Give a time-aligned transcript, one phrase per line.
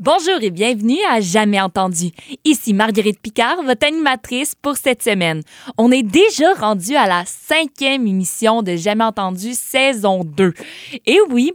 [0.00, 2.10] Bonjour et bienvenue à Jamais entendu.
[2.44, 5.42] Ici Marguerite Picard, votre animatrice pour cette semaine.
[5.78, 10.52] On est déjà rendu à la cinquième émission de Jamais entendu saison 2.
[11.06, 11.52] Et oui,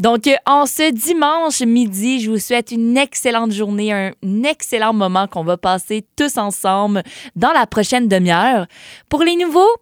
[0.00, 4.10] donc en ce dimanche midi, je vous souhaite une excellente journée, un
[4.42, 7.04] excellent moment qu'on va passer tous ensemble
[7.36, 8.66] dans la prochaine demi-heure.
[9.08, 9.76] Pour les nouveaux,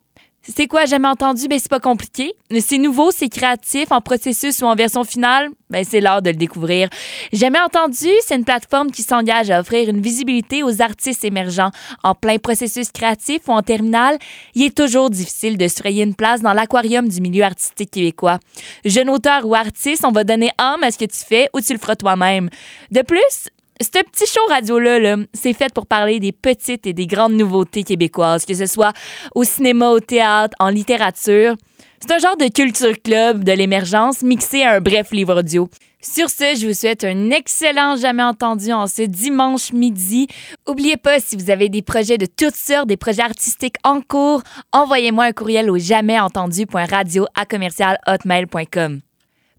[0.47, 1.49] c'est quoi, jamais entendu?
[1.49, 2.35] Ben, c'est pas compliqué.
[2.61, 5.49] C'est nouveau, c'est créatif, en processus ou en version finale.
[5.71, 6.89] Ben, c'est l'heure de le découvrir.
[7.33, 11.71] Jamais entendu, c'est une plateforme qui s'engage à offrir une visibilité aux artistes émergents.
[12.03, 14.19] En plein processus créatif ou en terminale,
[14.55, 18.39] il est toujours difficile de se frayer une place dans l'aquarium du milieu artistique québécois.
[18.85, 21.73] Jeune auteur ou artiste, on va donner âme à ce que tu fais ou tu
[21.73, 22.51] le feras toi-même.
[22.91, 23.49] De plus,
[23.81, 28.45] ce petit show radio-là, c'est fait pour parler des petites et des grandes nouveautés québécoises,
[28.45, 28.93] que ce soit
[29.35, 31.57] au cinéma, au théâtre, en littérature.
[32.01, 35.69] C'est un genre de culture club de l'émergence mixé à un bref livre audio.
[36.03, 40.27] Sur ce, je vous souhaite un excellent jamais entendu en ce dimanche midi.
[40.69, 44.43] Oubliez pas, si vous avez des projets de toutes sortes, des projets artistiques en cours,
[44.73, 49.04] envoyez-moi un courriel au jamaisentendu.radio à commercialhotmail.com.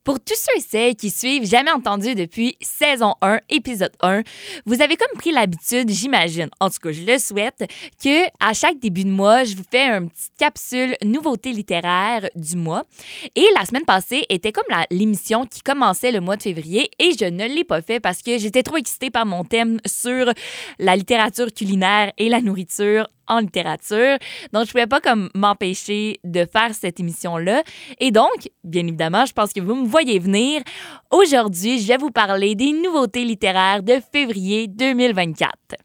[0.05, 4.21] Pour tous ceux et celles qui suivent Jamais entendu depuis saison 1, épisode 1,
[4.67, 7.65] vous avez comme pris l'habitude, j'imagine, en tout cas je le souhaite,
[8.03, 12.55] que à chaque début de mois, je vous fais une petite capsule nouveauté littéraire du
[12.55, 12.83] mois.
[13.35, 17.25] Et la semaine passée était comme l'émission qui commençait le mois de février et je
[17.25, 20.31] ne l'ai pas fait parce que j'étais trop excitée par mon thème sur
[20.77, 24.17] la littérature culinaire et la nourriture en littérature.
[24.53, 27.63] Donc, je pouvais pas comme m'empêcher de faire cette émission-là.
[27.99, 30.61] Et donc, bien évidemment, je pense que vous me voyez venir.
[31.11, 35.84] Aujourd'hui, je vais vous parler des nouveautés littéraires de février 2024.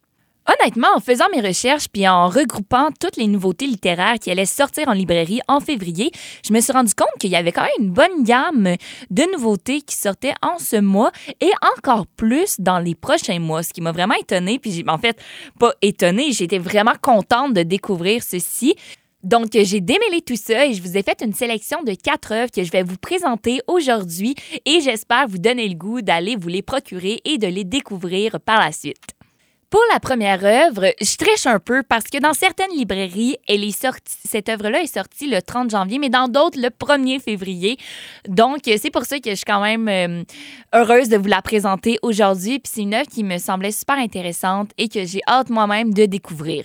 [0.51, 4.89] Honnêtement, en faisant mes recherches puis en regroupant toutes les nouveautés littéraires qui allaient sortir
[4.89, 6.11] en librairie en février,
[6.45, 8.75] je me suis rendu compte qu'il y avait quand même une bonne gamme
[9.11, 13.73] de nouveautés qui sortaient en ce mois et encore plus dans les prochains mois, ce
[13.73, 14.59] qui m'a vraiment étonnée.
[14.59, 15.21] Puis en fait,
[15.61, 18.75] pas étonnée, j'étais vraiment contente de découvrir ceci.
[19.23, 22.51] Donc, j'ai démêlé tout ça et je vous ai fait une sélection de quatre œuvres
[22.51, 24.35] que je vais vous présenter aujourd'hui
[24.65, 28.59] et j'espère vous donner le goût d'aller vous les procurer et de les découvrir par
[28.59, 29.15] la suite.
[29.71, 33.87] Pour la première œuvre, je triche un peu parce que dans certaines librairies, elle est
[34.05, 37.77] cette œuvre-là est sortie le 30 janvier, mais dans d'autres le 1er février.
[38.27, 40.25] Donc, c'est pour ça que je suis quand même euh,
[40.75, 42.59] heureuse de vous la présenter aujourd'hui.
[42.59, 46.05] Puis c'est une œuvre qui me semblait super intéressante et que j'ai hâte moi-même de
[46.05, 46.65] découvrir.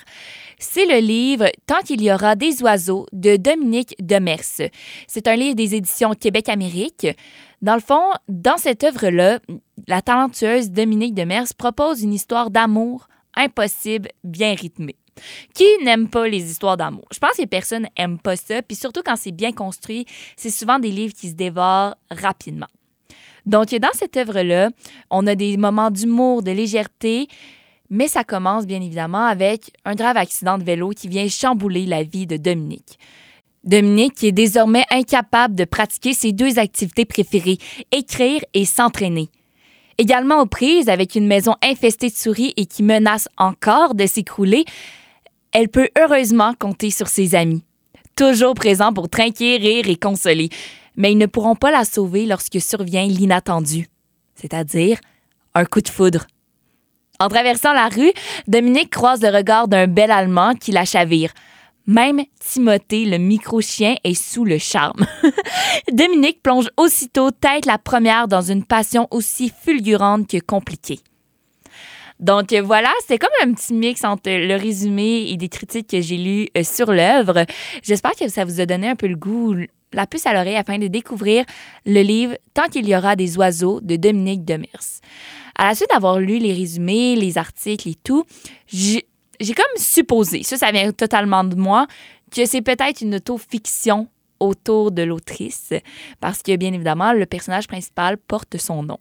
[0.57, 4.71] C'est le livre Tant qu'il y aura des oiseaux de Dominique Demers.
[5.07, 7.07] C'est un livre des éditions Québec-Amérique.
[7.61, 9.39] Dans le fond, dans cette œuvre-là,
[9.87, 14.95] la talentueuse Dominique Demers propose une histoire d'amour impossible, bien rythmée.
[15.53, 17.05] Qui n'aime pas les histoires d'amour?
[17.13, 20.05] Je pense que personne n'aime pas ça, puis surtout quand c'est bien construit,
[20.35, 22.67] c'est souvent des livres qui se dévorent rapidement.
[23.45, 24.69] Donc, dans cette œuvre-là,
[25.09, 27.27] on a des moments d'humour, de légèreté,
[27.89, 32.03] mais ça commence bien évidemment avec un grave accident de vélo qui vient chambouler la
[32.03, 32.97] vie de Dominique.
[33.65, 37.57] Dominique est désormais incapable de pratiquer ses deux activités préférées,
[37.91, 39.29] écrire et s'entraîner.
[39.97, 44.65] Également aux prises avec une maison infestée de souris et qui menace encore de s'écrouler,
[45.51, 47.63] elle peut heureusement compter sur ses amis,
[48.15, 50.49] toujours présents pour trinquer, rire et consoler.
[50.95, 53.87] Mais ils ne pourront pas la sauver lorsque survient l'inattendu,
[54.35, 54.99] c'est-à-dire
[55.55, 56.27] un coup de foudre.
[57.19, 58.11] En traversant la rue,
[58.47, 61.31] Dominique croise le regard d'un bel Allemand qui la chavire.
[61.87, 65.05] Même Timothée, le micro-chien, est sous le charme.
[65.91, 70.99] Dominique plonge aussitôt tête la première dans une passion aussi fulgurante que compliquée.
[72.19, 76.17] Donc voilà, c'est comme un petit mix entre le résumé et des critiques que j'ai
[76.17, 77.45] lues euh, sur l'œuvre.
[77.83, 79.55] J'espère que ça vous a donné un peu le goût,
[79.93, 81.45] la puce à l'oreille afin de découvrir
[81.85, 85.01] le livre Tant qu'il y aura des oiseaux de Dominique Demers.
[85.57, 88.25] À la suite d'avoir lu les résumés, les articles et tout,
[88.67, 89.05] j'ai
[89.39, 91.87] j'ai comme supposé, ça, ça vient totalement de moi,
[92.31, 94.07] que c'est peut-être une auto-fiction
[94.39, 95.73] autour de l'autrice,
[96.19, 98.99] parce que bien évidemment, le personnage principal porte son nom.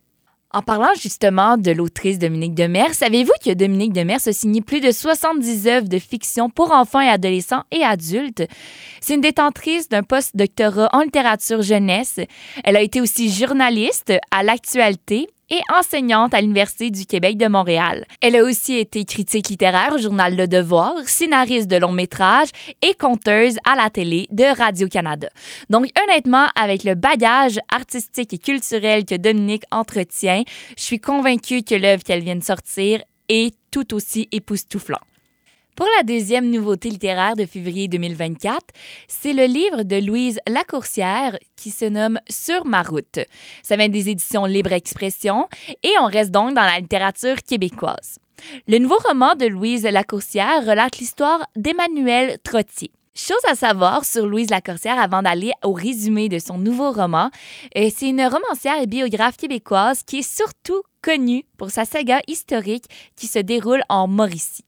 [0.55, 4.93] En parlant justement de l'autrice Dominique Demers, savez-vous que Dominique Demers a signé plus de
[4.93, 8.45] 70 œuvres de fiction pour enfants et adolescents et adultes?
[9.01, 12.21] C'est une détentrice d'un post-doctorat en littérature jeunesse.
[12.63, 18.07] Elle a été aussi journaliste à l'actualité et enseignante à l'Université du Québec de Montréal.
[18.21, 22.49] Elle a aussi été critique littéraire au journal Le Devoir, scénariste de long métrage
[22.83, 25.29] et conteuse à la télé de Radio-Canada.
[25.71, 30.43] Donc honnêtement, avec le bagage artistique et culturel que Dominique entretient,
[30.77, 35.14] je suis convaincue que l'œuvre qu'elle vient de sortir est tout aussi époustouflante.
[35.77, 38.61] Pour la deuxième nouveauté littéraire de février 2024,
[39.09, 43.19] c'est le livre de Louise Lacourcière qui se nomme Sur ma route.
[43.65, 45.49] Ça vient des éditions Libre Expression
[45.83, 48.21] et on reste donc dans la littérature québécoise.
[48.69, 52.93] Le nouveau roman de Louise Lacourcière relate l'histoire d'Emmanuel Trottier.
[53.17, 57.31] Chose à savoir sur Louise Lacourcière avant d'aller au résumé de son nouveau roman,
[57.77, 62.85] euh, c'est une romancière et biographe québécoise qui est surtout connue pour sa saga historique
[63.17, 64.65] qui se déroule en Mauricie.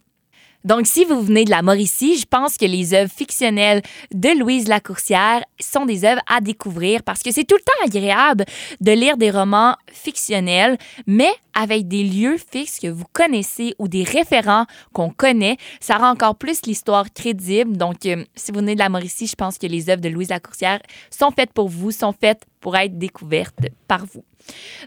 [0.67, 3.83] Donc, si vous venez de la Mauricie, je pense que les œuvres fictionnelles
[4.13, 8.45] de Louise Lacourcière sont des œuvres à découvrir parce que c'est tout le temps agréable
[8.81, 10.77] de lire des romans fictionnels,
[11.07, 15.57] mais avec des lieux fixes que vous connaissez ou des référents qu'on connaît.
[15.79, 17.77] Ça rend encore plus l'histoire crédible.
[17.77, 20.31] Donc, euh, si vous venez de la Mauricie, je pense que les œuvres de Louise
[20.31, 20.81] Lacourcière
[21.11, 24.25] sont faites pour vous, sont faites pour être découvertes par vous.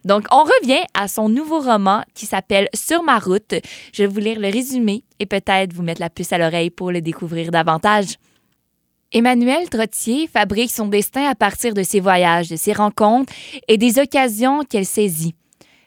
[0.03, 3.55] Donc, on revient à son nouveau roman qui s'appelle Sur ma route.
[3.93, 6.91] Je vais vous lire le résumé et peut-être vous mettre la puce à l'oreille pour
[6.91, 8.17] le découvrir davantage.
[9.13, 13.31] Emmanuel Trottier fabrique son destin à partir de ses voyages, de ses rencontres
[13.69, 15.35] et des occasions qu'elle saisit.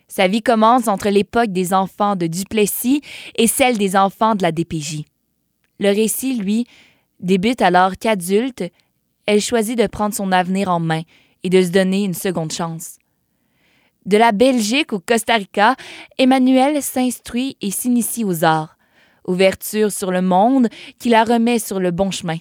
[0.09, 3.03] Sa vie commence entre l'époque des enfants de Duplessis
[3.37, 5.03] et celle des enfants de la DPJ.
[5.79, 6.65] Le récit, lui,
[7.21, 8.65] débute alors qu'adulte,
[9.27, 11.03] elle choisit de prendre son avenir en main
[11.43, 12.99] et de se donner une seconde chance.
[14.05, 15.77] De la Belgique au Costa Rica,
[16.19, 18.77] Emmanuel s'instruit et s'initie aux arts.
[19.27, 20.69] Ouverture sur le monde
[20.99, 22.39] qui la remet sur le bon chemin.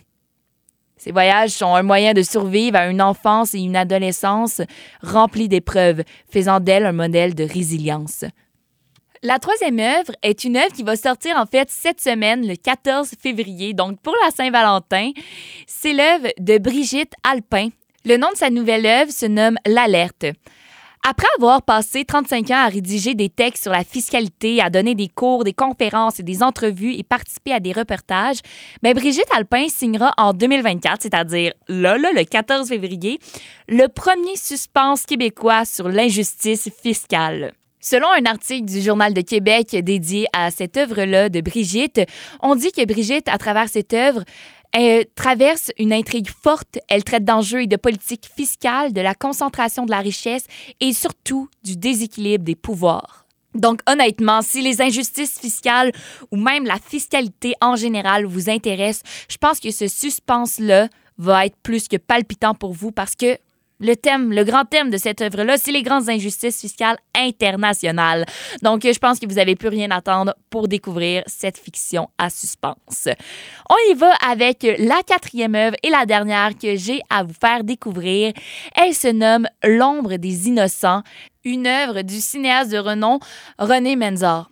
[0.97, 4.61] Ces voyages sont un moyen de survivre à une enfance et une adolescence
[5.01, 8.23] remplies d'épreuves, faisant d'elle un modèle de résilience.
[9.23, 13.13] La troisième œuvre est une œuvre qui va sortir en fait cette semaine, le 14
[13.19, 15.11] février, donc pour la Saint-Valentin.
[15.67, 17.69] C'est l'œuvre de Brigitte Alpin.
[18.03, 20.25] Le nom de sa nouvelle œuvre se nomme L'Alerte.
[21.07, 25.07] Après avoir passé 35 ans à rédiger des textes sur la fiscalité, à donner des
[25.07, 28.39] cours, des conférences et des entrevues et participer à des reportages,
[28.81, 33.19] ben, Brigitte Alpin signera en 2024, c'est-à-dire là, le 14 février,
[33.67, 37.53] le premier suspense québécois sur l'injustice fiscale.
[37.83, 42.01] Selon un article du Journal de Québec dédié à cette œuvre-là de Brigitte,
[42.39, 44.23] on dit que Brigitte, à travers cette œuvre,
[44.73, 46.79] elle traverse une intrigue forte.
[46.87, 50.45] Elle traite d'enjeux et de politique fiscale, de la concentration de la richesse
[50.79, 53.25] et surtout du déséquilibre des pouvoirs.
[53.53, 55.91] Donc, honnêtement, si les injustices fiscales
[56.31, 61.57] ou même la fiscalité en général vous intéressent, je pense que ce suspense-là va être
[61.61, 63.37] plus que palpitant pour vous parce que
[63.81, 68.25] le thème, le grand thème de cette œuvre-là, c'est les grandes injustices fiscales internationales.
[68.61, 72.29] Donc, je pense que vous n'avez plus rien à attendre pour découvrir cette fiction à
[72.29, 73.07] suspense.
[73.69, 77.63] On y va avec la quatrième œuvre et la dernière que j'ai à vous faire
[77.63, 78.33] découvrir.
[78.75, 81.01] Elle se nomme L'ombre des innocents,
[81.43, 83.19] une œuvre du cinéaste de renom
[83.57, 84.50] René Menzor.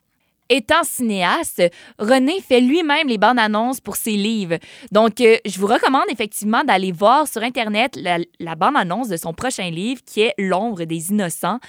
[0.49, 1.61] Étant cinéaste,
[1.99, 4.57] René fait lui-même les bandes annonces pour ses livres.
[4.91, 9.33] Donc, euh, je vous recommande effectivement d'aller voir sur Internet la, bande annonce de son
[9.33, 11.59] prochain livre qui est L'ombre des innocents.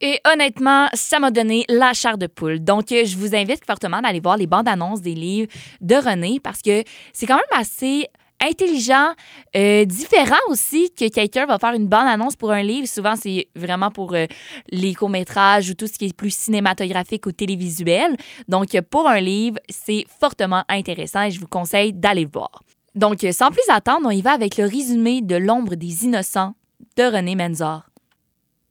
[0.00, 2.58] Et honnêtement, ça m'a donné la chair de poule.
[2.58, 5.50] Donc, euh, je vous invite fortement d'aller voir les bandes annonces des livres
[5.80, 6.82] de René parce que
[7.12, 8.08] c'est quand même assez
[8.40, 9.12] intelligent,
[9.56, 12.86] euh, différent aussi que quelqu'un va faire une bonne annonce pour un livre.
[12.86, 14.26] Souvent, c'est vraiment pour euh,
[14.70, 18.16] les courts-métrages ou tout ce qui est plus cinématographique ou télévisuel.
[18.48, 22.62] Donc, pour un livre, c'est fortement intéressant et je vous conseille d'aller le voir.
[22.94, 26.54] Donc, sans plus attendre, on y va avec le résumé de L'ombre des innocents
[26.96, 27.82] de René Menzor.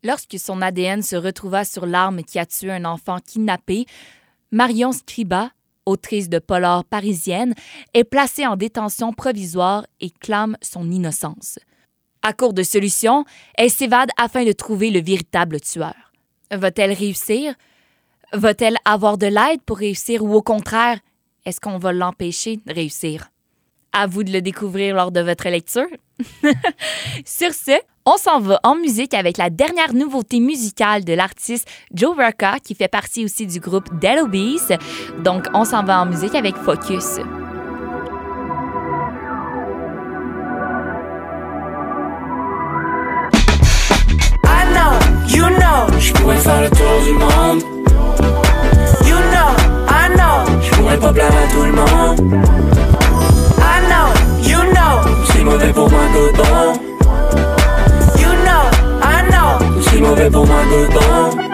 [0.03, 3.85] Lorsque son ADN se retrouva sur l'arme qui a tué un enfant kidnappé,
[4.51, 5.51] Marion Scriba,
[5.87, 7.55] autrice de polar parisienne,
[7.93, 11.59] est placée en détention provisoire et clame son innocence.
[12.21, 13.25] À court de solutions,
[13.55, 15.95] elle s'évade afin de trouver le véritable tueur.
[16.51, 17.55] Va-t-elle réussir?
[18.33, 20.99] Va-t-elle avoir de l'aide pour réussir ou au contraire,
[21.45, 23.29] est-ce qu'on va l'empêcher de réussir?
[23.93, 25.87] À vous de le découvrir lors de votre lecture.
[27.25, 27.79] Sur ce,
[28.09, 32.73] on s'en va en musique avec la dernière nouveauté musicale de l'artiste Joe Rocca, qui
[32.73, 34.71] fait partie aussi du groupe Dead Obese.
[35.23, 37.19] Donc, on s'en va en musique avec Focus.
[44.45, 44.93] I know,
[45.27, 47.61] you know, je pourrais faire le tour du monde.
[49.05, 49.51] You know,
[49.89, 52.76] I know, je pourrais pas plaire à tout le monde.
[55.47, 56.87] Mauvais pour moi que bon.
[60.01, 61.47] mauvais pour moi dedans.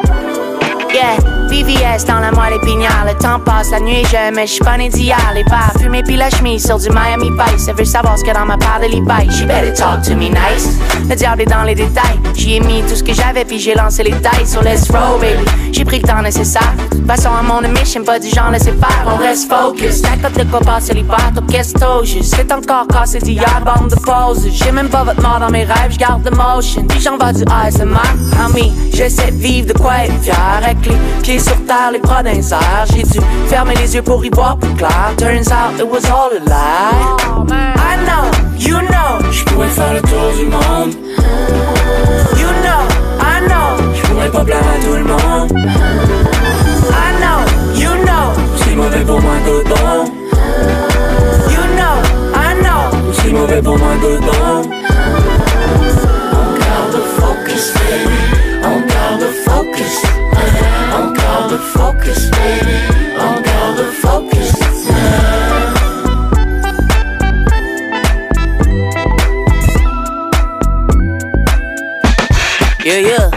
[0.93, 3.05] Yeah VVS dans la moelle épinière.
[3.05, 5.17] Le temps passe, la nuit est jeune, mais je suis pas né d'hier.
[5.35, 7.67] Les bars fumés puis la chemise sur du Miami Vice.
[7.67, 9.31] Elle veut savoir ce que dans ma part de Levi.
[9.31, 10.79] She better talk to me nice.
[11.07, 12.19] Le diable est dans les détails.
[12.35, 15.19] J'y ai mis tout ce que j'avais puis j'ai lancé les tailles sur let's roll,
[15.21, 15.45] baby.
[15.71, 16.73] J'ai pris le temps nécessaire.
[17.07, 19.05] Passons à mon mission, pas du genre laisser faire.
[19.05, 19.97] On reste focus.
[19.97, 21.73] Stack up de quoi passer l'hiver, top qu'est-ce
[22.23, 24.47] C'est encore cassé d'hier, bande de pause.
[24.51, 26.85] J'ai même pas votre mort dans mes rêves, j'garde the motion.
[26.85, 27.99] Puis j'en vais du ASMR.
[28.43, 30.35] Ami, j'essaie de vivre de quoi être fier.
[30.57, 34.29] Avec les pieds sur terre, les bras d'un J'ai dû fermer les yeux pour y
[34.29, 35.13] voir plus clair.
[35.17, 37.13] Turns out it was all a lie.
[37.75, 39.31] I know, you know.
[39.31, 40.93] J'pourrais faire le tour du monde.
[42.37, 42.83] You know,
[43.19, 43.93] I know.
[43.95, 45.51] J'pourrais pas plaire à tout le monde.
[46.91, 47.39] I know,
[47.75, 48.33] you know.
[48.57, 50.05] C'est mauvais pour moi que bon.
[51.49, 51.97] You know,
[52.33, 53.13] I know.
[53.13, 54.82] C'est mauvais pour moi que bon.
[62.03, 62.77] Focus, baby.
[63.17, 64.53] On garde focus.
[72.85, 73.29] Yeah, yeah,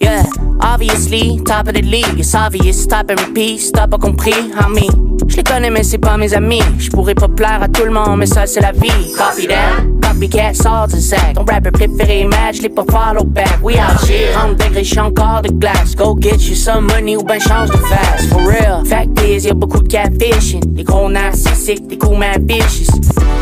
[0.00, 0.24] yeah.
[0.60, 2.18] Obviously, top of the league.
[2.18, 3.60] It's obvious, stop and repeat.
[3.60, 4.90] Stop, pas compris, homie.
[5.28, 6.62] Je les connais, mais c'est pas mes amis.
[6.78, 9.12] Je pourrais pas plaire à tout le monde, mais ça, c'est la vie.
[9.16, 9.91] Copy that.
[10.22, 11.34] Copycat sort du sac.
[11.34, 13.58] Ton rapper préféré match, les pas follow back.
[13.60, 14.32] We out here.
[14.32, 15.96] 30 degrés, j'suis encore de glace.
[15.96, 18.28] Go get you some money ou ben change de face.
[18.28, 18.84] For real.
[18.86, 20.74] Fact is, y'a beaucoup de catfishing.
[20.74, 22.86] Des gros narcissiques, des coups mad vicious.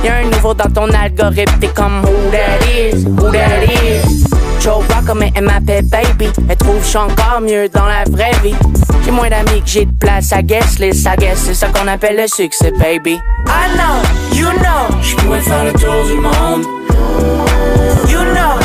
[0.03, 4.40] Y'a un nouveau dans ton algorithme, t'es comme who that is, who that is?
[4.61, 6.29] Joe Rocker, mais elle m'appelle baby.
[6.49, 8.55] Elle trouve j'suis encore mieux dans la vraie vie.
[9.05, 11.89] J'ai moins d'amis que j'ai de place à guess list, I guess c'est ça qu'on
[11.89, 13.19] appelle le succès, baby.
[13.47, 15.01] I know, you know.
[15.03, 16.65] J'pourrais faire le tour du monde.
[18.09, 18.60] You know,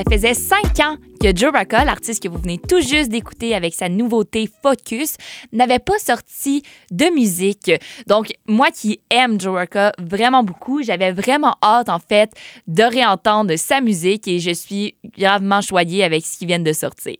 [0.00, 3.74] ça faisait cinq ans que Joe Rocca, l'artiste que vous venez tout juste d'écouter avec
[3.74, 5.16] sa nouveauté Focus,
[5.52, 7.70] n'avait pas sorti de musique.
[8.06, 12.32] Donc, moi qui aime Joe Rocca vraiment beaucoup, j'avais vraiment hâte, en fait,
[12.66, 17.16] de réentendre sa musique et je suis gravement choyée avec ce qui vient de sortir.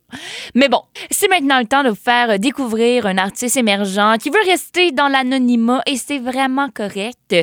[0.55, 0.81] Mais bon,
[1.11, 5.09] c'est maintenant le temps de vous faire découvrir un artiste émergent qui veut rester dans
[5.09, 7.37] l'anonymat et c'est vraiment correct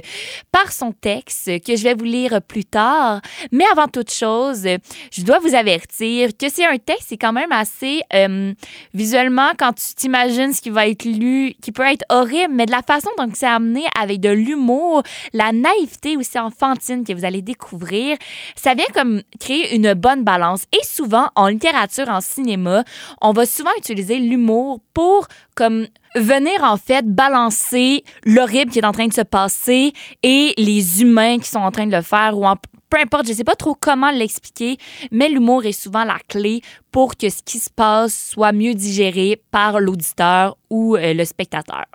[0.52, 3.22] par son texte que je vais vous lire plus tard.
[3.52, 4.68] Mais avant toute chose,
[5.12, 8.54] je dois vous avertir que c'est un texte, c'est quand même assez euh,
[8.94, 12.72] visuellement, quand tu t'imagines ce qui va être lu, qui peut être horrible, mais de
[12.72, 17.42] la façon dont c'est amené avec de l'humour, la naïveté aussi enfantine que vous allez
[17.42, 18.18] découvrir,
[18.56, 20.64] ça vient comme créer une bonne balance.
[20.74, 22.84] Et souvent, en littérature, en cinéma,
[23.22, 28.92] on va souvent utiliser l'humour pour comme venir en fait balancer l'horrible qui est en
[28.92, 32.46] train de se passer et les humains qui sont en train de le faire ou
[32.46, 32.56] en
[32.90, 34.78] peu importe, je sais pas trop comment l'expliquer,
[35.12, 39.42] mais l'humour est souvent la clé pour que ce qui se passe soit mieux digéré
[39.52, 41.86] par l'auditeur ou euh, le spectateur.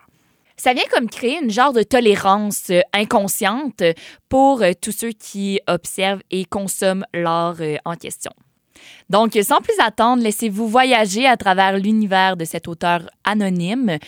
[0.56, 3.82] Ça vient comme créer une genre de tolérance euh, inconsciente
[4.28, 8.32] pour euh, tous ceux qui observent et consomment l'art en question.
[9.08, 13.99] Donc, sans plus attendre, laissez-vous voyager à travers l'univers de cet auteur anonyme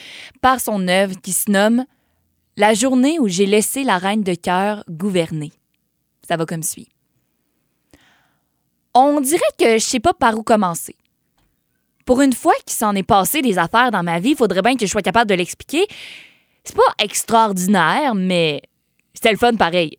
[0.40, 1.84] par son œuvre qui se nomme
[2.56, 5.52] La journée où j'ai laissé la reine de cœur gouverner.
[6.28, 6.88] Ça va comme suit.
[8.94, 10.96] On dirait que je sais pas par où commencer.
[12.06, 14.76] Pour une fois qu'il s'en est passé des affaires dans ma vie, il faudrait bien
[14.76, 15.86] que je sois capable de l'expliquer.
[16.62, 18.62] C'est pas extraordinaire, mais
[19.14, 19.96] c'était le fun pareil.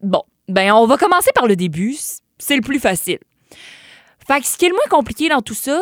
[0.00, 1.96] Bon, Ben, on va commencer par le début.
[2.38, 3.18] C'est le plus facile.
[4.26, 5.80] Fait que ce qui est le moins compliqué dans tout ça,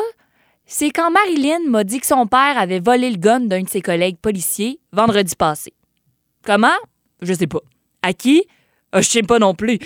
[0.66, 3.80] c'est quand Marilyn m'a dit que son père avait volé le gun d'un de ses
[3.80, 5.72] collègues policiers vendredi passé.
[6.44, 6.76] Comment?
[7.22, 7.60] Je sais pas.
[8.02, 8.44] À qui?
[8.96, 9.78] Euh, je sais pas non plus.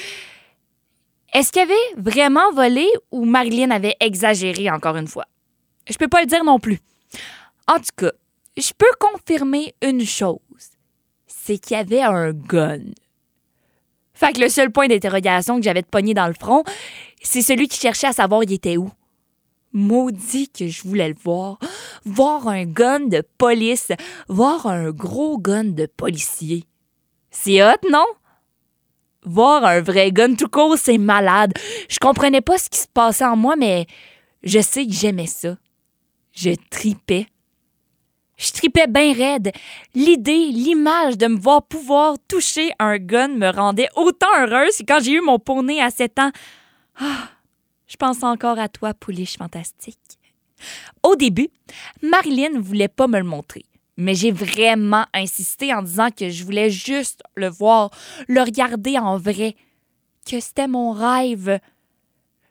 [1.32, 5.26] Est-ce qu'il avait vraiment volé ou Marilyn avait exagéré encore une fois?
[5.88, 6.78] Je peux pas le dire non plus.
[7.68, 8.12] En tout cas,
[8.56, 10.38] je peux confirmer une chose.
[11.26, 12.80] C'est qu'il y avait un gun.
[14.12, 16.62] Fait que le seul point d'interrogation que j'avais de pogné dans le front,
[17.22, 18.90] c'est celui qui cherchait à savoir il était où.
[19.72, 21.58] Maudit que je voulais le voir.
[22.04, 23.92] Voir un gun de police.
[24.28, 26.64] Voir un gros gun de policier.
[27.30, 28.04] C'est hot, non?
[29.24, 31.52] Voir un vrai gun tout court, c'est malade.
[31.88, 33.86] Je comprenais pas ce qui se passait en moi, mais
[34.42, 35.56] je sais que j'aimais ça.
[36.32, 37.26] Je tripais.
[38.38, 39.52] Je tripais bien raide.
[39.94, 45.00] L'idée, l'image de me voir pouvoir toucher un gun me rendait autant heureuse que quand
[45.02, 46.30] j'ai eu mon poney à 7 ans.
[46.98, 47.28] Ah,
[47.86, 49.98] je pense encore à toi, pouliche fantastique.
[51.02, 51.48] Au début,
[52.02, 53.64] Marilyn ne voulait pas me le montrer,
[54.00, 57.90] mais j'ai vraiment insisté en disant que je voulais juste le voir,
[58.28, 59.56] le regarder en vrai,
[60.28, 61.60] que c'était mon rêve.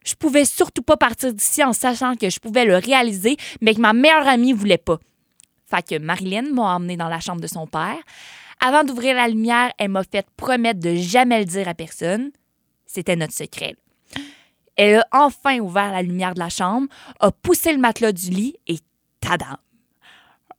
[0.05, 3.81] Je pouvais surtout pas partir d'ici en sachant que je pouvais le réaliser, mais que
[3.81, 4.99] ma meilleure amie voulait pas.
[5.65, 7.99] Fait que Marilyn m'a emmené dans la chambre de son père.
[8.59, 12.31] Avant d'ouvrir la lumière, elle m'a fait promettre de jamais le dire à personne.
[12.85, 13.75] C'était notre secret.
[14.75, 16.87] Elle a enfin ouvert la lumière de la chambre,
[17.19, 18.79] a poussé le matelas du lit et
[19.19, 19.57] tadam!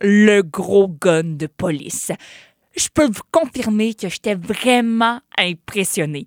[0.01, 2.11] Le gros gun de police.
[2.77, 6.25] Je peux vous confirmer que j'étais vraiment impressionnée.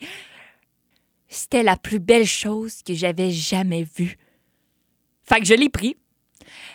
[1.28, 4.18] C'était la plus belle chose que j'avais jamais vue.
[5.24, 5.96] Fait que je l'ai pris,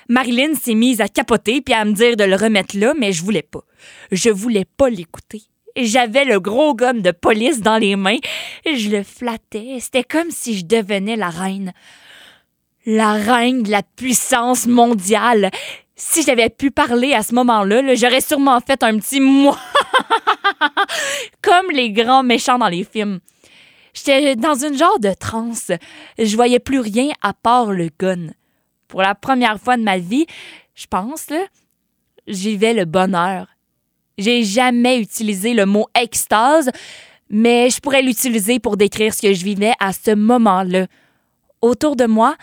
[0.09, 3.23] Marilyn s'est mise à capoter puis à me dire de le remettre là, mais je
[3.23, 3.63] voulais pas.
[4.11, 5.43] Je voulais pas l'écouter.
[5.77, 8.19] J'avais le gros gomme de police dans les mains.
[8.67, 9.79] Je le flattais.
[9.81, 11.73] C'était comme si je devenais la reine.
[12.87, 15.51] La reine de la puissance mondiale.
[16.01, 19.59] Si j'avais pu parler à ce moment-là, j'aurais sûrement fait un petit moi.
[21.43, 23.19] comme les grands méchants dans les films.
[23.93, 25.73] J'étais dans une genre de transe.
[26.17, 28.29] Je voyais plus rien à part le gun
[28.89, 30.27] pour la première fois de ma vie,
[30.75, 31.29] je pense,
[32.27, 33.47] j'y vais le bonheur.
[34.17, 36.71] J'ai jamais utilisé le mot extase,
[37.31, 40.87] mais je pourrais l'utiliser pour décrire ce que je vivais à ce moment-là.
[41.61, 42.37] Autour de moi,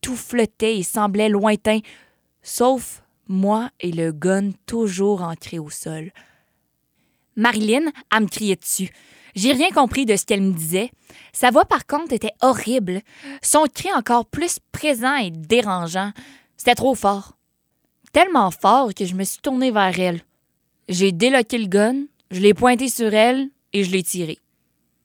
[0.00, 1.78] tout flottait et semblait lointain,
[2.42, 3.01] sauf
[3.32, 6.12] moi et le gun toujours ancré au sol.
[7.36, 8.90] Marilyn, a me criait dessus.
[9.34, 10.90] J'ai rien compris de ce qu'elle me disait.
[11.32, 13.00] Sa voix, par contre, était horrible.
[13.40, 16.12] Son cri encore plus présent et dérangeant.
[16.56, 17.36] C'était trop fort.
[18.12, 20.20] Tellement fort que je me suis tournée vers elle.
[20.88, 24.38] J'ai déloqué le gun, je l'ai pointé sur elle et je l'ai tiré.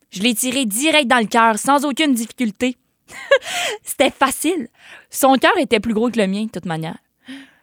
[0.09, 2.75] Je l'ai tiré direct dans le cœur, sans aucune difficulté.
[3.83, 4.67] C'était facile.
[5.09, 6.97] Son cœur était plus gros que le mien, de toute manière.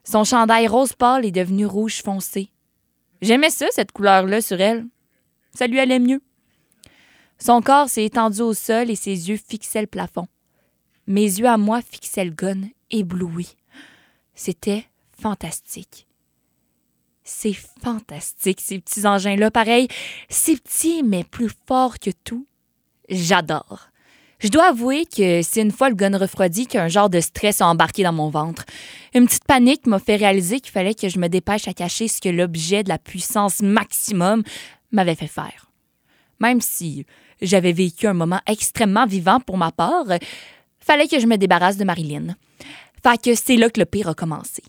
[0.04, 2.50] Son chandail rose pâle est devenu rouge foncé.
[3.22, 4.86] J'aimais ça, cette couleur-là, sur elle.
[5.54, 6.20] Ça lui allait mieux.
[7.38, 10.28] Son corps s'est étendu au sol et ses yeux fixaient le plafond.
[11.06, 13.56] Mes yeux à moi fixaient le gun, ébloui.
[14.34, 14.86] C'était
[15.20, 16.06] fantastique.
[17.22, 19.88] C'est fantastique, ces petits engins-là, pareil.
[20.28, 22.46] C'est petit, mais plus fort que tout.
[23.08, 23.88] J'adore.
[24.40, 27.66] Je dois avouer que c'est une fois le gun refroidi qu'un genre de stress a
[27.66, 28.64] embarqué dans mon ventre.
[29.14, 32.20] Une petite panique m'a fait réaliser qu'il fallait que je me dépêche à cacher ce
[32.20, 34.42] que l'objet de la puissance maximum
[34.90, 35.70] m'avait fait faire.
[36.40, 37.06] Même si
[37.40, 40.06] j'avais vécu un moment extrêmement vivant pour ma part.
[40.78, 42.36] Fallait que je me débarrasse de Marilyn.
[43.02, 44.62] Fait que c'est là que le pire a commencé.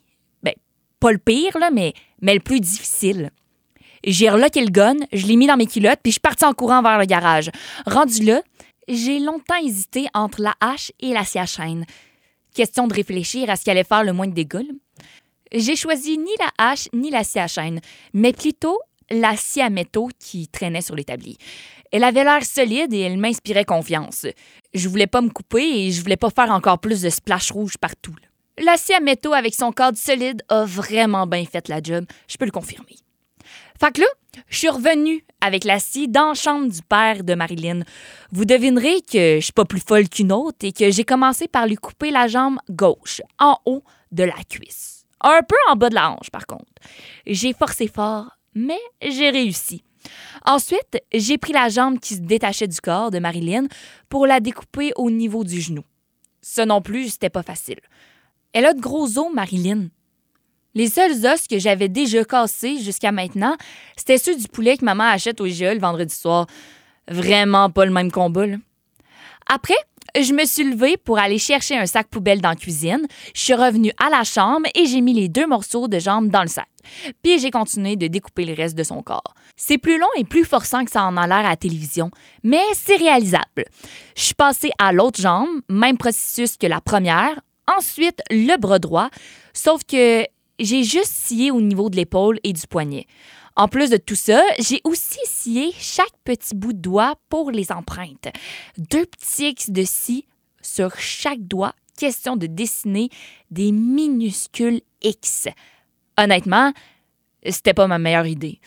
[0.44, 0.54] Ben,
[1.00, 3.32] pas le pire, là, mais, le plus difficile.
[4.04, 6.54] J'ai reloqué le gun, je l'ai mis dans mes culottes, puis je suis partie en
[6.54, 7.50] courant vers le garage.
[7.86, 8.42] Rendu là,
[8.88, 11.86] j'ai longtemps hésité entre la hache et la scie à chaîne.
[12.54, 14.72] Question de réfléchir à ce qui allait faire le moins de dégâts.
[15.52, 17.48] J'ai choisi ni la hache ni la scie à
[18.14, 21.38] mais plutôt la scie à métaux qui traînait sur l'établi.
[21.92, 24.26] Elle avait l'air solide et elle m'inspirait confiance.
[24.74, 27.78] Je voulais pas me couper et je voulais pas faire encore plus de splash rouge
[27.78, 28.16] partout.
[28.58, 32.46] L'acier à métaux avec son cadre solide a vraiment bien fait la job, je peux
[32.46, 32.96] le confirmer.
[33.80, 34.08] Fait que là,
[34.50, 37.82] je suis revenue avec l'acier dans la chambre du père de Marilyn.
[38.32, 41.68] Vous devinerez que je suis pas plus folle qu'une autre et que j'ai commencé par
[41.68, 45.04] lui couper la jambe gauche, en haut de la cuisse.
[45.22, 46.66] Un peu en bas de la hanche, par contre.
[47.26, 49.84] J'ai forcé fort, mais j'ai réussi.
[50.46, 53.68] Ensuite, j'ai pris la jambe qui se détachait du corps de Marilyn
[54.10, 55.84] pour la découper au niveau du genou.
[56.42, 57.80] Ça non plus, c'était pas facile.
[58.54, 59.88] Elle a de gros os, Marilyn.
[60.76, 63.56] Les seuls os que j'avais déjà cassés jusqu'à maintenant,
[63.96, 66.48] c'était ceux du poulet que maman achète au IGA le vendredi soir.
[67.08, 68.46] Vraiment pas le même combat.
[68.46, 68.58] là.
[69.48, 69.76] Après,
[70.16, 73.06] je me suis levée pour aller chercher un sac poubelle dans la cuisine.
[73.34, 76.42] Je suis revenue à la chambre et j'ai mis les deux morceaux de jambe dans
[76.42, 76.68] le sac.
[77.24, 79.34] Puis j'ai continué de découper le reste de son corps.
[79.56, 82.12] C'est plus long et plus forçant que ça en a l'air à la télévision,
[82.44, 83.66] mais c'est réalisable.
[84.16, 87.42] Je suis passée à l'autre jambe, même processus que la première.
[87.78, 89.10] Ensuite, le bras droit,
[89.54, 90.24] sauf que
[90.60, 93.08] j'ai juste scié au niveau de l'épaule et du poignet.
[93.56, 97.72] En plus de tout ça, j'ai aussi scié chaque petit bout de doigt pour les
[97.72, 98.28] empreintes.
[98.78, 100.26] Deux petits X de scie
[100.62, 103.10] sur chaque doigt, question de dessiner
[103.52, 105.48] des minuscules X.
[106.18, 106.74] Honnêtement,
[107.50, 108.60] c'était pas ma meilleure idée.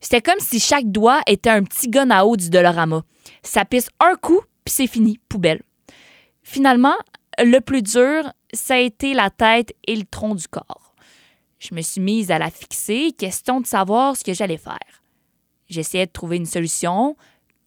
[0.00, 3.02] C'était comme si chaque doigt était un petit gun à eau du Dolorama.
[3.42, 5.62] Ça pisse un coup, puis c'est fini, poubelle.
[6.42, 6.96] Finalement,
[7.38, 10.93] le plus dur, ça a été la tête et le tronc du corps.
[11.64, 15.02] Je me suis mise à la fixer, question de savoir ce que j'allais faire.
[15.66, 17.16] J'essayais de trouver une solution,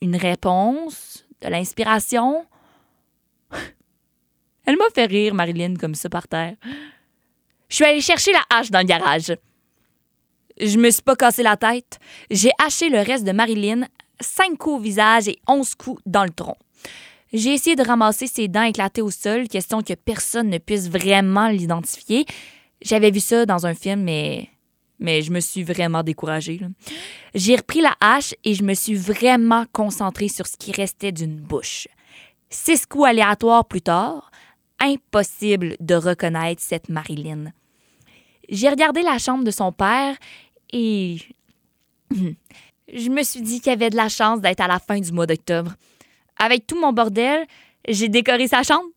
[0.02, 2.46] une réponse, de l'inspiration.
[4.66, 6.56] Elle m'a fait rire, Marilyn, comme ça par terre.
[7.70, 9.36] Je suis allée chercher la hache dans le garage.
[10.62, 12.00] Je me suis pas cassé la tête.
[12.30, 13.88] J'ai haché le reste de Marilyn,
[14.20, 16.58] cinq coups au visage et onze coups dans le tronc.
[17.34, 21.50] J'ai essayé de ramasser ses dents éclatées au sol, question que personne ne puisse vraiment
[21.50, 22.26] l'identifier.
[22.82, 24.50] J'avais vu ça dans un film, mais,
[25.00, 26.60] mais je me suis vraiment découragée.
[27.34, 31.40] J'ai repris la hache et je me suis vraiment concentrée sur ce qui restait d'une
[31.40, 31.88] bouche.
[32.50, 34.32] Six coups aléatoires plus tard,
[34.80, 37.52] impossible de reconnaître cette Marilyn.
[38.50, 40.16] J'ai regardé la chambre de son père
[40.72, 41.18] et
[42.12, 45.26] je me suis dit qu'il avait de la chance d'être à la fin du mois
[45.26, 45.74] d'octobre.
[46.38, 47.46] Avec tout mon bordel,
[47.88, 48.88] j'ai décoré sa chambre.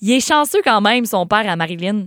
[0.00, 2.06] Il est chanceux quand même, son père, à Marilyn.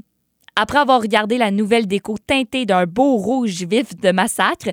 [0.62, 4.68] Après avoir regardé la nouvelle déco teintée d'un beau rouge vif de massacre,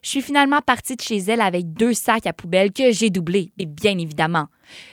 [0.00, 3.50] je suis finalement partie de chez elle avec deux sacs à poubelle que j'ai doublés,
[3.58, 4.46] et bien évidemment.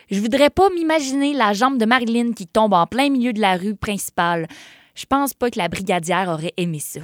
[0.10, 3.58] Je voudrais pas m'imaginer la jambe de Marilyn qui tombe en plein milieu de la
[3.58, 4.48] rue principale.
[4.96, 7.02] Je pense pas que la brigadière aurait aimé ça.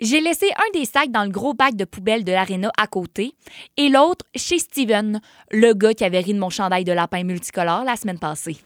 [0.00, 3.32] J'ai laissé un des sacs dans le gros bac de poubelle de l'aréna à côté
[3.76, 5.20] et l'autre chez Steven,
[5.52, 8.56] le gars qui avait ri de mon chandail de lapin multicolore la semaine passée.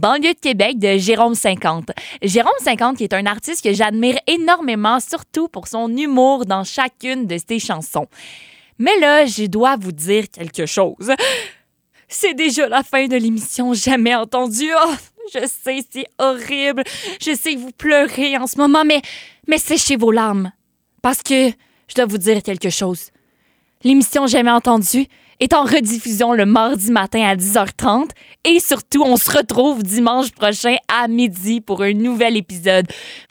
[0.00, 1.90] Banlieue de Québec de Jérôme 50.
[2.22, 7.26] Jérôme 50 qui est un artiste que j'admire énormément, surtout pour son humour dans chacune
[7.26, 8.06] de ses chansons.
[8.78, 11.12] Mais là, je dois vous dire quelque chose.
[12.08, 14.64] C'est déjà la fin de l'émission Jamais entendu.
[14.82, 14.94] Oh,
[15.34, 16.82] je sais, c'est horrible.
[17.20, 19.02] Je sais que vous pleurez en ce moment, mais,
[19.46, 20.50] mais séchez vos larmes.
[21.02, 21.50] Parce que
[21.88, 23.10] je dois vous dire quelque chose.
[23.84, 25.06] L'émission Jamais entendu
[25.40, 28.10] est en rediffusion le mardi matin à 10h30.
[28.44, 32.86] Et surtout, on se retrouve dimanche prochain à midi pour un nouvel épisode.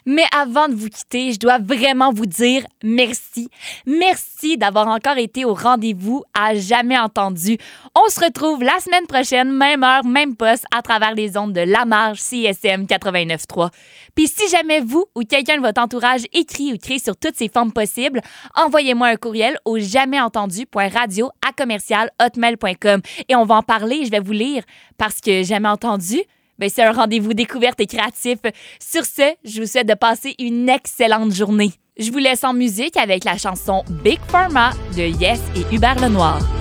[0.06, 3.48] Mais avant de vous quitter, je dois vraiment vous dire merci.
[3.86, 7.58] Merci d'avoir encore été au rendez-vous à jamais entendu.
[7.94, 11.60] On se retrouve la semaine prochaine, même heure, même poste, à travers les ondes de
[11.60, 13.70] La Marge CSM 89.3.
[14.14, 17.48] Puis si jamais vous ou quelqu'un de votre entourage écrit ou crée sur toutes ces
[17.48, 18.20] formes possibles,
[18.56, 24.20] envoyez-moi un courriel au jamaisentendu.radio à commercial hotmail.com et on va en parler, je vais
[24.20, 24.62] vous lire
[24.96, 26.18] parce que jamais entendu,
[26.58, 28.38] ben, c'est un rendez-vous découverte et créatif.
[28.78, 31.72] Sur ce, je vous souhaite de passer une excellente journée.
[31.98, 36.59] Je vous laisse en musique avec la chanson Big Pharma de Yes et Hubert Lenoir.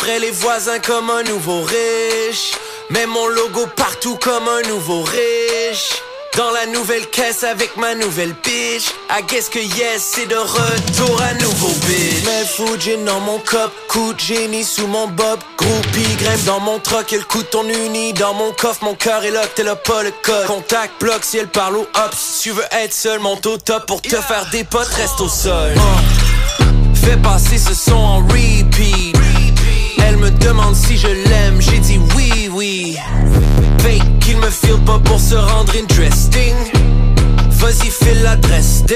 [0.00, 2.52] Effraie les voisins comme un nouveau riche.
[2.90, 5.90] Mets mon logo partout comme un nouveau riche.
[6.36, 8.90] Dans la nouvelle caisse avec ma nouvelle bitch.
[9.10, 12.24] I guess que yes, c'est de retour à nouveau bitch.
[12.24, 15.40] Mets Fuji dans mon cop, coup de génie sous mon bob.
[15.56, 18.12] Groupie, grimpe dans mon truck et le coup de ton uni.
[18.12, 20.46] Dans mon coffre, mon cœur est lock, t'es là pas le code.
[20.46, 22.14] Contact, bloc, si elle parle au hop.
[22.16, 25.28] Si tu veux être seul, monte au top pour te faire des potes, reste au
[25.28, 25.72] sol.
[25.74, 26.94] Uh.
[26.94, 29.16] Fais passer ce son en repeat.
[30.18, 32.96] Me demande si je l'aime, j'ai dit oui, oui.
[33.78, 36.54] Fake qu'il me file pas pour se rendre interesting.
[37.52, 38.94] Vas-y, file l'adresse din.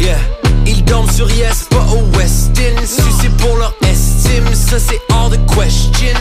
[0.00, 0.18] Yeah.
[0.66, 2.74] Ils dorment sur yes, pas au Westin.
[2.84, 6.18] Si c'est pour leur estime, ça c'est hors de question.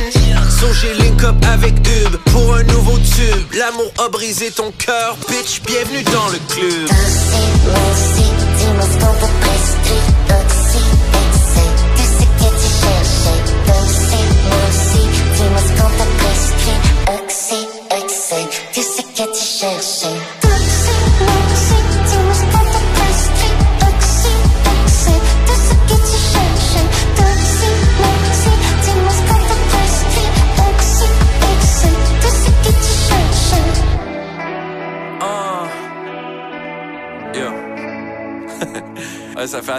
[0.59, 3.53] So j'ai link up avec Ub pour un nouveau tube.
[3.57, 5.61] L'amour a brisé ton cœur, bitch.
[5.65, 6.89] Bienvenue dans le club.
[7.91, 8.29] Oxy,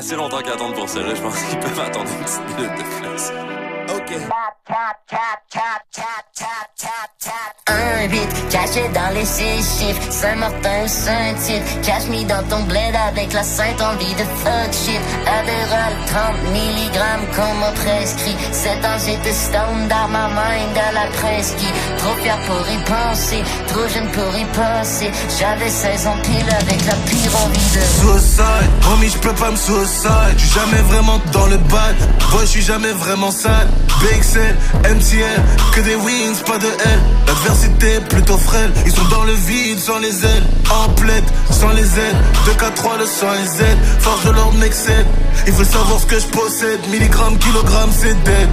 [0.01, 1.01] assez longtemps qu'ils attendent pour ça.
[1.01, 1.15] Là.
[1.15, 3.33] Je pense qu'ils peuvent attendre une petite minute de plus.
[3.95, 4.11] Ok.
[7.67, 7.90] Un
[8.51, 13.43] caché dans les six chiffres Saint-Martin ou Saint-Tite Cache mis dans ton bled avec la
[13.43, 16.99] sainte envie de fuck shit Adderall 30 mg
[17.35, 22.39] qu'on m'a prescrit 7 ans j'étais stone dans ma mind à la presqu'île Trop fier
[22.47, 27.37] pour y penser Trop jeune pour y passer J'avais 16 ans pile avec la pire
[27.45, 30.37] envie de Suicide, homie, je peux pas me suicide.
[30.37, 31.97] J'suis jamais vraiment dans le bad.
[32.31, 33.69] Boy, j'suis jamais vraiment sale.
[34.01, 34.57] BXL,
[34.95, 37.01] MTL, que des wins, pas de L.
[37.27, 38.71] L'adversité plutôt frêle.
[38.87, 40.47] Ils sont dans le vide sans les ailes.
[40.71, 42.17] En plaide, sans les ailes.
[42.47, 43.65] 2K3, le sang et Z.
[44.01, 45.07] Force de l'ordre m'excède.
[45.47, 46.81] Il veut savoir ce que je possède.
[46.91, 48.49] Milligrammes, kilogrammes, c'est dead.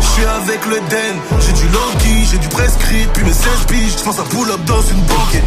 [0.00, 1.16] J'suis avec le den.
[1.40, 3.06] J'ai du Loki, j'ai du prescrit.
[3.14, 5.44] Puis mes 16 piges, j'pense à pull up dans une banquette.